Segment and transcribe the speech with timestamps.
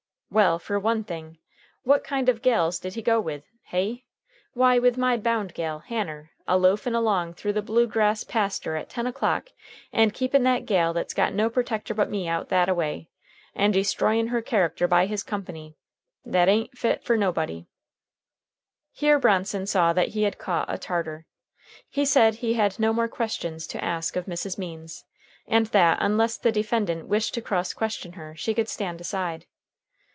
[0.33, 1.39] "Well, fer one thing,
[1.83, 3.43] what kind of gals did he go with?
[3.63, 4.05] Hey?
[4.53, 8.87] Why, with my bound gal, Hanner, a loafin' along through the blue grass paster at
[8.89, 9.49] ten o'clock,
[9.91, 13.09] and keepin' that gal that's got no protector but me out that a way,
[13.53, 15.75] and destroyin' her character by his company,
[16.25, 17.67] that a'n't fit fer nobody."
[18.93, 21.25] Here Bronson saw that he had caught a tartar.
[21.89, 24.57] He said he had no more questions to ask of Mrs.
[24.57, 25.03] Means,
[25.45, 29.45] and that, unless the defendant wished to cross question her, she could stand aside.